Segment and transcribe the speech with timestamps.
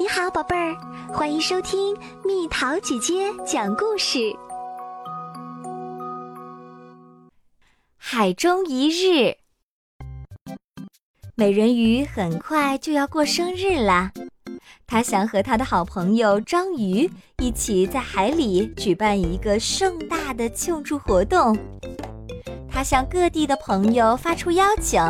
[0.00, 0.76] 你好，宝贝儿，
[1.12, 1.92] 欢迎收听
[2.24, 4.32] 蜜桃姐姐讲故事。
[7.96, 9.34] 海中一日，
[11.34, 14.12] 美人鱼很快就要过生日啦。
[14.86, 21.58] 她想和她的好朋友章鱼一起在海里举办一个盛大的庆祝活动。
[22.70, 25.02] 她向各地的朋友发出邀请，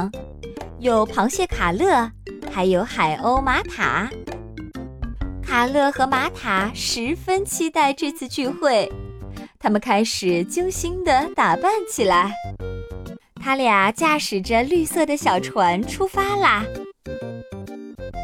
[0.78, 2.10] 有螃蟹卡乐，
[2.50, 4.08] 还有海鸥玛塔。
[5.48, 8.92] 卡乐和玛塔十分期待这次聚会，
[9.58, 12.30] 他们开始精心地打扮起来。
[13.42, 16.62] 他俩驾驶着绿色的小船出发啦！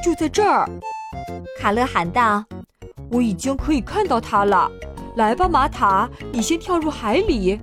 [0.05, 0.69] 就在这儿，
[1.59, 2.45] 卡乐喊道
[3.10, 4.70] ：“我已经可以看到它了。
[5.16, 7.59] 来吧，玛塔，你先跳入海里。”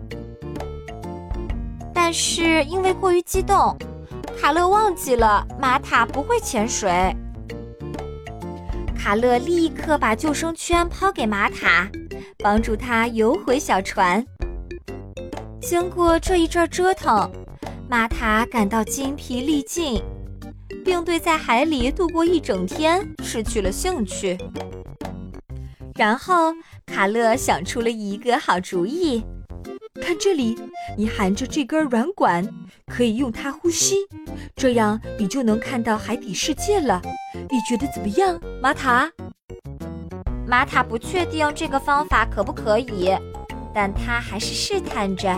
[1.94, 3.78] 但是因为过于激动，
[4.42, 7.16] 卡乐忘记了玛塔不会潜水。
[9.04, 11.90] 卡勒立刻把救生圈抛给玛塔，
[12.38, 14.24] 帮助他游回小船。
[15.60, 17.32] 经过这一阵折腾，
[17.90, 20.00] 玛塔感到筋疲力尽，
[20.86, 24.38] 并对在海里度过一整天失去了兴趣。
[25.96, 26.54] 然后，
[26.86, 29.24] 卡勒想出了一个好主意：
[30.00, 30.58] 看这里，
[30.98, 32.48] 你含着这根软管，
[32.88, 33.96] 可以用它呼吸，
[34.56, 37.02] 这样你就能看到海底世界了。
[37.50, 39.12] 你觉得怎么样，玛塔？
[40.48, 43.12] 玛塔不确定这个方法可不可以，
[43.74, 45.38] 但他还是试探着，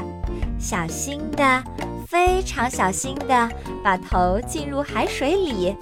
[0.59, 1.63] 小心的，
[2.07, 3.49] 非常小心的
[3.83, 5.75] 把头浸入海水里。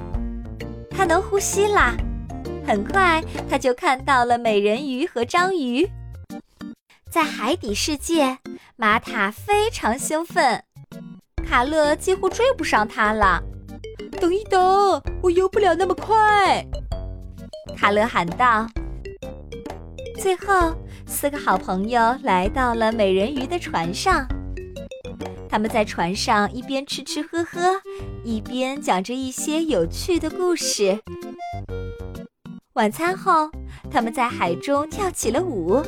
[0.89, 1.93] 他能呼吸啦！
[2.65, 5.89] 很快，他就看到了美人鱼和章鱼。
[7.09, 8.37] 在海底世界，
[8.81, 10.63] 玛塔非常兴奋，
[11.47, 13.39] 卡乐几乎追不上他了。
[14.19, 14.59] 等一等，
[15.21, 16.65] 我游不了那么快！
[17.77, 18.67] 卡乐喊道。
[20.19, 24.27] 最后，四个好朋友来到了美人鱼的船上。
[25.47, 27.79] 他们在船上一边吃吃喝喝，
[28.23, 30.99] 一边讲着一些有趣的故事。
[32.81, 33.47] 晚餐后，
[33.91, 35.85] 他们在海中跳起了舞，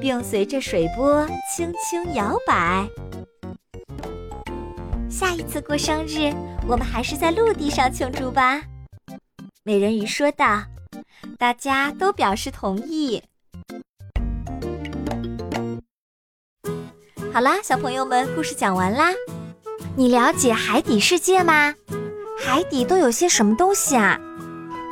[0.00, 2.88] 并随着水波轻轻摇摆。
[5.10, 6.32] 下一次过生日，
[6.66, 8.62] 我们还是在陆地上庆祝吧。”
[9.64, 10.62] 美人鱼说道。
[11.38, 13.22] 大家都表示同意。
[17.34, 19.10] 好啦，小朋友们，故事讲完啦。
[19.94, 21.74] 你了解海底世界吗？
[22.38, 24.18] 海底都有些什么东西啊？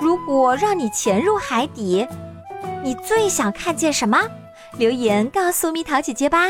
[0.00, 2.06] 如果让你潜入海底，
[2.82, 4.18] 你最想看见什么？
[4.78, 6.46] 留言告诉蜜桃姐姐吧。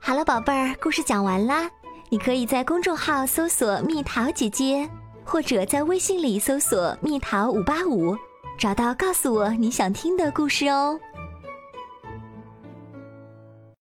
[0.00, 1.70] 好了，宝贝儿，故事讲完啦。
[2.10, 4.88] 你可以在公众号搜索“蜜桃姐姐”，
[5.24, 8.16] 或者在微信里搜索“蜜桃五八五”，
[8.58, 10.98] 找到告诉我你想听的故事哦。